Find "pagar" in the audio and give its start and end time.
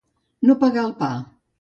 0.65-0.87